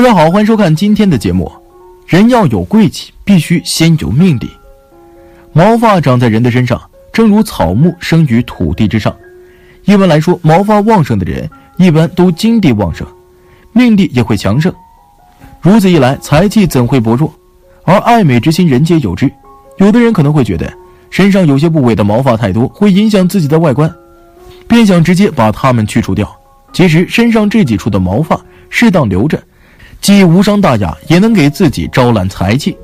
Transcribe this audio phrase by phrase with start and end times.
[0.00, 1.52] 大家好，欢迎收看今天的节目。
[2.06, 4.48] 人要有贵气，必须先有命力。
[5.52, 6.80] 毛发长在人的身上，
[7.12, 9.14] 正如草木生于土地之上。
[9.84, 13.06] 一般来说，毛发旺盛的人一般都精力旺盛，
[13.74, 14.72] 命力也会强盛。
[15.60, 17.30] 如此一来，财气怎会薄弱？
[17.84, 19.30] 而爱美之心，人皆有之。
[19.76, 20.72] 有的人可能会觉得
[21.10, 23.94] 身上有些部位的毛发太多，会影响自己的外观，
[24.66, 26.34] 便想直接把它们去除掉。
[26.72, 28.40] 其实，身上这几处的毛发
[28.70, 29.38] 适当留着，
[30.00, 32.76] 既无伤大雅，也能给自己招揽财气。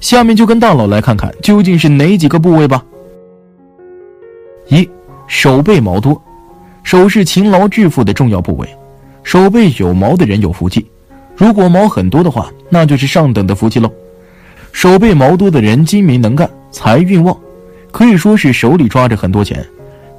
[0.00, 2.82] 下面就跟大佬来看看究竟是哪几个部位吧。
[4.68, 4.88] 一
[5.26, 6.20] 手背毛多，
[6.82, 8.68] 手是勤劳致富的重要部位，
[9.22, 10.86] 手背有毛的人有福气。
[11.36, 13.90] 如果毛很多的话，那就是上等的福气喽。
[14.72, 17.36] 手背毛多的人精明能干，财运旺，
[17.90, 19.66] 可以说是手里抓着很多钱。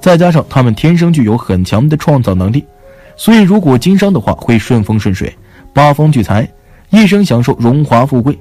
[0.01, 2.65] 再加上他们天生具有很强的创造能力，
[3.15, 5.33] 所以如果经商的话会顺风顺水，
[5.73, 6.49] 八方聚财，
[6.89, 8.37] 一生享受荣华富贵。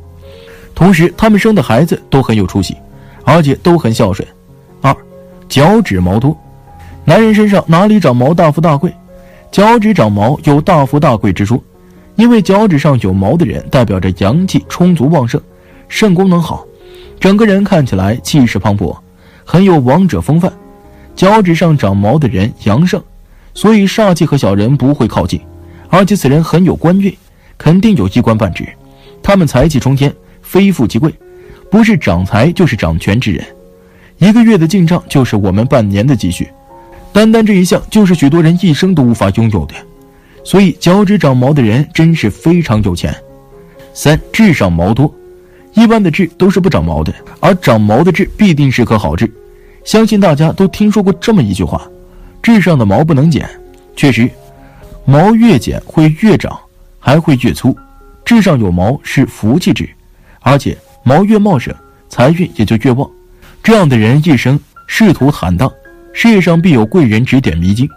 [0.74, 2.76] 同时，他们生的孩子都很有出息，
[3.24, 4.26] 而且都很孝顺。
[4.80, 4.94] 二，
[5.48, 6.36] 脚趾毛多，
[7.04, 8.92] 男人身上哪里长毛大富大贵？
[9.52, 11.62] 脚趾长毛有大富大贵之说，
[12.16, 15.40] 因为脚趾上有毛的人代表着阳气充足旺盛。
[15.88, 16.64] 肾功能好，
[17.18, 18.96] 整个人看起来气势磅礴，
[19.44, 20.52] 很有王者风范。
[21.16, 23.02] 脚趾上长毛的人阳盛，
[23.54, 25.40] 所以煞气和小人不会靠近，
[25.90, 27.14] 而且此人很有官运，
[27.58, 28.66] 肯定有一官半职。
[29.22, 30.10] 他们财气冲天，
[30.40, 31.12] 非富即贵，
[31.70, 33.44] 不是掌财就是掌权之人。
[34.18, 36.48] 一个月的进账就是我们半年的积蓄，
[37.12, 39.74] 单单这一项就是许多人一生都无法拥有的。
[40.44, 43.14] 所以脚趾长毛的人真是非常有钱。
[43.92, 45.12] 三痣上毛多。
[45.74, 49.32] 一般的痣都是不长毛的，而长毛的痣必定是颗好痣。
[49.84, 51.88] 相信大家都听说过这么一句话
[52.42, 53.48] ：“痣上的毛不能剪。”
[53.94, 54.28] 确实，
[55.04, 56.58] 毛越剪会越长，
[56.98, 57.76] 还会越粗。
[58.24, 59.88] 痣上有毛是福气痣，
[60.40, 61.74] 而且毛越茂盛，
[62.08, 63.08] 财运也就越旺。
[63.62, 65.70] 这样的人一生仕途坦荡，
[66.12, 67.88] 事业上必有贵人指点迷津，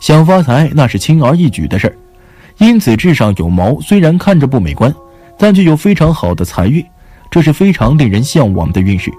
[0.00, 1.96] 想发财那是轻而易举的事儿。
[2.58, 4.94] 因此，痣上有毛虽然看着不美观，
[5.38, 6.84] 但却有非常好的财运。
[7.30, 9.10] 这是非常令人向往的运势。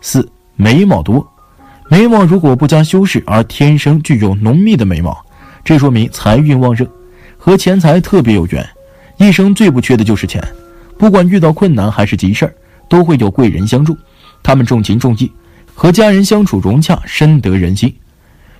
[0.00, 1.26] 四眉毛多，
[1.90, 5.16] 眉毛如果不加修饰而天生具有浓密的眉毛，
[5.68, 6.88] 这说明财运旺盛，
[7.36, 8.66] 和钱财特别有缘。
[9.18, 10.42] 一生最不缺的就是钱，
[10.96, 12.54] 不管遇到困难还是急事儿，
[12.88, 13.94] 都会有贵人相助。
[14.42, 15.30] 他们重情重义，
[15.74, 17.94] 和家人相处融洽，深得人心。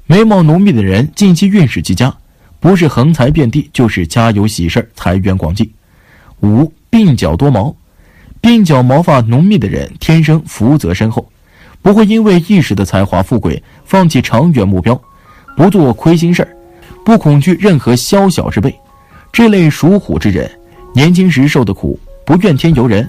[0.05, 2.15] 眉毛浓密的人近期运势极佳，
[2.61, 5.67] 不是横财遍地，就是家有喜事儿，财源广进。
[6.41, 7.75] 五鬓角多毛。
[8.43, 11.27] 鬓角毛发浓密的人，天生福泽深厚，
[11.81, 15.01] 不会因为一时的才华富贵放弃长远目标，
[15.57, 16.55] 不做亏心事儿，
[17.09, 18.79] 不恐惧任何宵小之辈。
[19.33, 20.47] 这类属虎之人，
[20.95, 23.09] 年轻时受的苦不怨天尤人，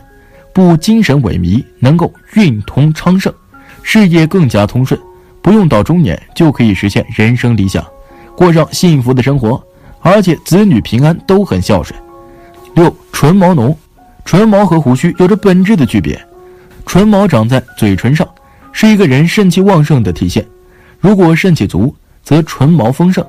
[0.53, 3.29] 不精神萎靡，能够运通昌盛，
[3.83, 4.97] 事业更加通顺，
[5.41, 7.85] 不用到中年就可以实现人生理想，
[8.37, 9.61] 过上幸福的生活，
[9.99, 11.99] 而且子女平安都很孝顺。
[12.75, 13.77] 六唇毛浓。
[14.23, 16.17] 唇毛和胡须有着本质的区别，
[16.85, 18.25] 唇毛长在嘴唇上，
[18.71, 20.45] 是一个人肾气旺盛的体现。
[21.01, 21.93] 如果肾气足，
[22.23, 23.25] 则唇毛丰盛，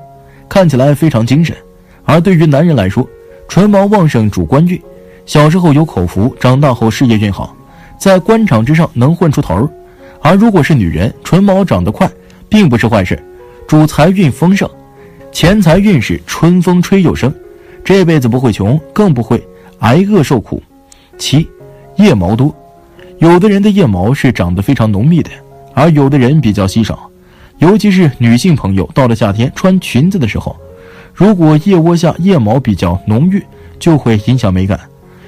[0.51, 1.55] 看起来非常精神。
[2.03, 3.07] 而对于男人来说，
[3.47, 4.77] 唇毛旺盛主官运，
[5.25, 7.55] 小时候有口福，长大后事业运好，
[7.97, 9.69] 在官场之上能混出头儿。
[10.21, 12.09] 而如果是女人，唇毛长得快，
[12.49, 13.17] 并不是坏事，
[13.65, 14.69] 主财运丰盛，
[15.31, 17.33] 钱财运势春风吹又生，
[17.81, 19.41] 这辈子不会穷，更不会
[19.79, 20.61] 挨饿受苦。
[21.17, 21.47] 七，
[21.95, 22.53] 腋毛多，
[23.19, 25.29] 有的人的腋毛是长得非常浓密的，
[25.73, 27.10] 而有的人比较稀少。
[27.61, 30.57] 尤其是女性朋友，到了夏天穿裙子的时候，
[31.13, 33.41] 如果腋窝下腋毛比较浓郁，
[33.79, 34.79] 就会影响美感。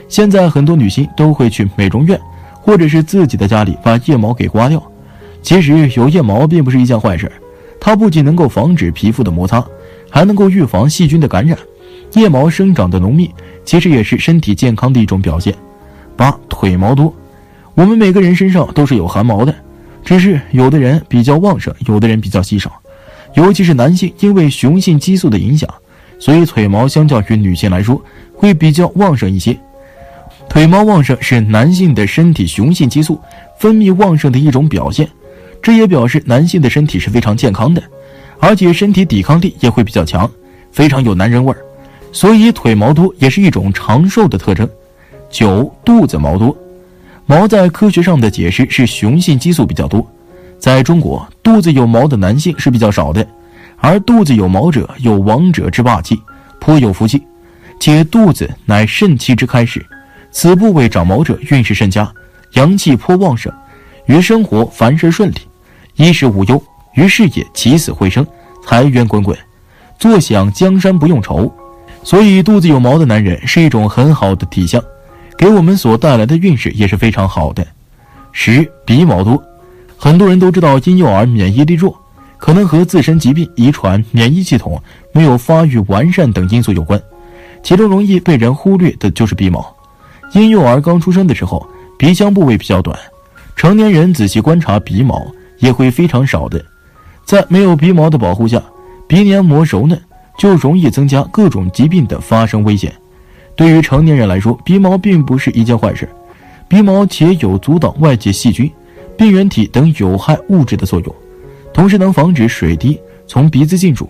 [0.09, 2.19] 现在很多女性都会去美容院，
[2.59, 4.81] 或者是自己的家里把腋毛给刮掉。
[5.43, 7.31] 其实有腋毛并不是一件坏事，
[7.79, 9.63] 它不仅能够防止皮肤的摩擦，
[10.09, 11.55] 还能够预防细菌的感染。
[12.13, 13.29] 腋毛生长的浓密，
[13.63, 15.53] 其实也是身体健康的一种表现。
[16.17, 17.13] 八腿毛多，
[17.75, 19.53] 我们每个人身上都是有汗毛的，
[20.03, 22.71] 只是有的人比较旺盛，有的人比较稀少。
[23.35, 25.67] 尤其是男性，因为雄性激素的影响，
[26.19, 27.99] 所以腿毛相较于女性来说
[28.35, 29.57] 会比较旺盛一些。
[30.49, 33.19] 腿毛旺盛是男性的身体雄性激素
[33.57, 35.09] 分泌旺盛的一种表现，
[35.61, 37.81] 这也表示男性的身体是非常健康的，
[38.39, 40.29] 而且身体抵抗力也会比较强，
[40.71, 41.57] 非常有男人味儿。
[42.11, 44.69] 所以腿毛多也是一种长寿的特征。
[45.31, 46.55] 九肚子毛多，
[47.25, 50.05] 毛在科学上的解释是雄性激素比较多。
[50.59, 53.25] 在中国，肚子有毛的男性是比较少的，
[53.77, 56.19] 而肚子有毛者有王者之霸气，
[56.59, 57.21] 颇有福气。
[57.79, 59.85] 且肚子乃肾气之开始，
[60.31, 62.09] 此部位长毛者运势甚佳，
[62.53, 63.51] 阳气颇旺盛，
[64.05, 65.35] 于生活凡事顺利，
[65.95, 66.61] 衣食无忧，
[66.95, 68.25] 于事业起死回生，
[68.65, 69.37] 财源滚滚，
[69.99, 71.53] 坐享江山不用愁。
[72.03, 74.81] 所以，肚子有毛的男人是一种很好的体相，
[75.43, 77.67] 给我们所带来的运势也是非常好的。
[78.31, 79.43] 十鼻毛多，
[79.97, 81.93] 很多人都知道婴幼儿免疫力弱，
[82.37, 84.81] 可能和自身疾病、遗传、免疫系统
[85.11, 86.97] 没有发育完善等因素有关。
[87.61, 89.75] 其中容易被人忽略的就是鼻毛。
[90.31, 91.67] 婴幼儿刚出生的时候，
[91.99, 92.97] 鼻腔部位比较短，
[93.57, 95.27] 成年人仔细观察鼻毛
[95.59, 96.63] 也会非常少的。
[97.25, 98.63] 在没有鼻毛的保护下，
[99.09, 100.01] 鼻黏膜柔嫩。
[100.39, 102.91] 就容易增加各种疾病的发生危险。
[103.55, 106.07] 对于成年人来说，鼻毛并不是一件坏事。
[106.67, 108.71] 鼻毛且有阻挡外界细菌、
[109.15, 111.15] 病原体等有害物质的作用，
[111.71, 114.09] 同时能防止水滴从鼻子进入。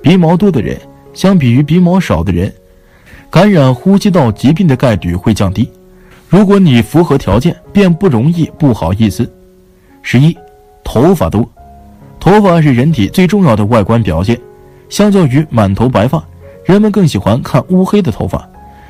[0.00, 0.78] 鼻毛多的人，
[1.12, 2.52] 相比于鼻毛少的人，
[3.30, 5.68] 感染呼吸道疾病的概率会降低。
[6.28, 9.28] 如果你符合条件，便不容易不好意思。
[10.02, 10.36] 十一，
[10.84, 11.48] 头发多，
[12.20, 14.38] 头发是人体最重要的外观表现。
[14.88, 16.22] 相较于满头白发，
[16.64, 18.48] 人们更喜欢看乌黑的头发，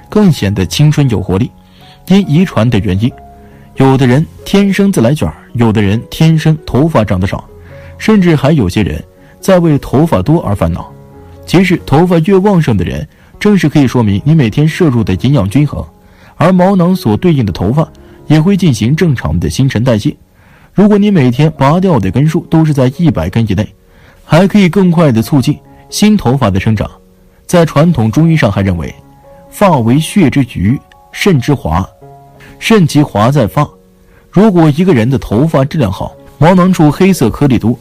[0.09, 1.51] 更显得青春有活力。
[2.09, 3.11] 因遗传的原因，
[3.77, 7.43] 有的人天生自来卷，有的人天生头发长得少，
[7.97, 9.03] 甚至还有些人
[9.41, 10.93] 在为头发多而烦恼。
[11.47, 13.07] 其实，头发越旺盛的人，
[13.39, 15.85] 正是可以说明你每天摄入的营养均衡，
[16.37, 17.87] 而毛囊所对应的头发
[18.27, 20.15] 也会进行正常的新陈代谢。
[20.73, 23.67] 如果你每天拔掉的根数都是在一百根以内，
[24.25, 25.59] 还可以更快的促进。
[25.91, 26.91] 新头发的生长，
[27.47, 28.93] 在传统中医上还认为，
[29.55, 30.77] 发为血之余，
[31.13, 31.89] 肾之华，
[32.59, 33.65] 肾其华在发。
[34.29, 37.79] 如果一个人的头发质量好，毛囊处黑色颗粒多，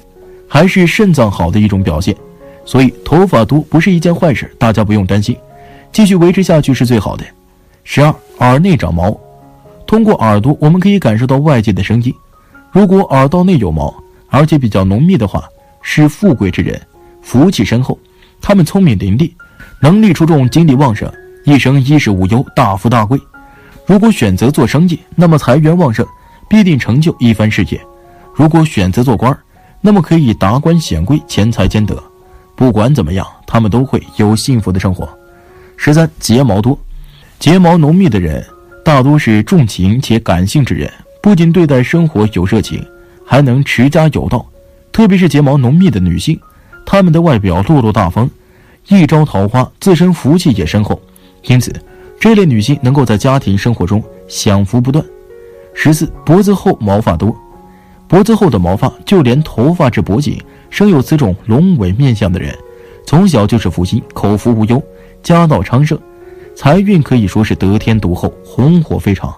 [0.47, 2.15] 还是肾脏好的一种表现。
[2.63, 5.35] 所以头发多不是一件坏事，大家不用担心，
[5.91, 7.25] 继续维持下去是最好的。
[7.83, 9.11] 十二，耳内长毛，
[9.87, 12.13] 通过耳朵我们可以感受到外界的声音。
[12.71, 13.91] 如果耳道内有毛，
[14.27, 15.43] 而且比较浓密的话，
[15.81, 16.79] 是富贵之人。
[17.23, 17.97] 福气深厚，
[18.39, 19.31] 他们聪明伶俐，
[19.81, 21.11] 能力出众，精力旺盛，
[21.45, 23.19] 一生衣食无忧，大富大贵。
[23.85, 26.05] 如果选择做生意，那么财源旺盛，
[26.49, 27.77] 必定成就一番事业；
[28.33, 29.37] 如果选择做官
[29.81, 32.01] 那么可以达官显贵，钱财兼得。
[32.55, 35.09] 不管怎么样，他们都会有幸福的生活。
[35.75, 36.79] 十三，睫毛多，
[37.39, 38.45] 睫毛浓密的人
[38.85, 40.89] 大多是重情且感性之人，
[41.21, 42.81] 不仅对待生活有热情，
[43.25, 44.45] 还能持家有道。
[44.93, 46.39] 特别是睫毛浓密的女性。
[46.85, 48.29] 她们的外表落落大方，
[48.87, 51.01] 一朝桃花，自身福气也深厚，
[51.43, 51.73] 因此
[52.19, 55.03] 这类女性能够在家庭生活中享福不断。
[55.73, 57.35] 十四，脖子厚毛发多，
[58.07, 62.55] 脖子厚的毛发，就连头发至脖颈生有此种龙尾面相的人，
[63.05, 64.81] 从小就是福星，口福无忧，
[65.21, 65.97] 家道昌盛，
[66.55, 69.33] 财运可以说是得天独厚，红火非常。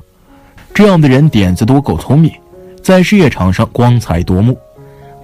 [0.73, 2.31] 这样的人点子多，够聪明，
[2.83, 4.57] 在事业场上光彩夺目，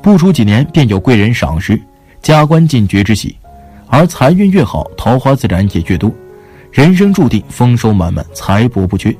[0.01, 1.79] 不出几年便有贵人赏识。
[2.21, 3.35] 加官进爵之喜，
[3.87, 6.09] 而财运越好，桃花自然也越多，
[6.71, 9.13] 人生注定丰收满满，财帛不缺。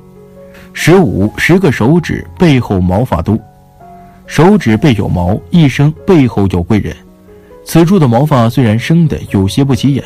[0.71, 3.38] 十五，十个手指背后毛发多，
[4.25, 6.95] 手指背有毛，一生背后有贵人。
[7.65, 10.03] 此处的毛发虽然生的有些不起眼，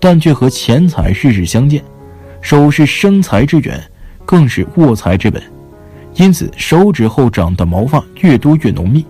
[0.00, 1.84] 但却和钱财日日相见。
[2.40, 3.78] 手是生财之源，
[4.24, 5.42] 更是卧财之本，
[6.14, 9.04] 因此手指后长的毛发越多越浓密。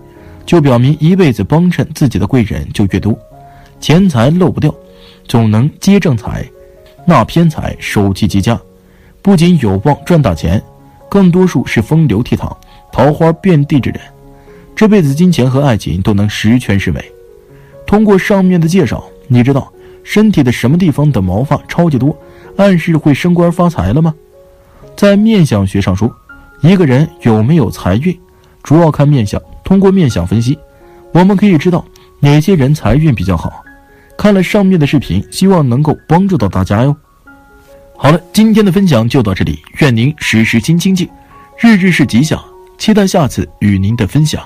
[0.45, 3.17] 就表明一辈子帮衬自己的贵人就越多，
[3.79, 4.75] 钱财漏不掉，
[5.29, 6.45] 总能接正财，
[7.07, 8.61] 那偏财，手气极佳，
[9.23, 10.63] 不仅有望赚大钱，
[11.09, 12.55] 更多数是风流倜傥、
[12.93, 14.01] 桃花遍地之人，
[14.77, 17.05] 这辈子金钱和爱情都能十全十美。
[17.87, 19.73] 通过上面的介绍，你知道
[20.05, 22.17] 身体的什么地方的毛发超级多，
[22.57, 24.15] 暗示会升官发财了吗？
[24.97, 26.15] 在面相学上说，
[26.61, 28.17] 一个人有没有财运，
[28.63, 29.41] 主要看面相。
[29.65, 30.59] 通过面相分析，
[31.13, 31.85] 我们可以知道
[32.19, 33.63] 哪些人财运比较好。
[34.21, 36.95] 看了上面的视频，希望能够帮助到大家哟。
[37.97, 41.09] 好了，今天的分享就到这里，愿您时时心清静，
[41.59, 42.39] 日日是吉祥。
[42.77, 44.43] 期待下次与您的分享。